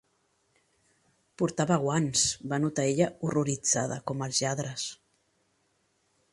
[1.41, 4.87] Portava guants, va notar ella horroritzada, com els lladres.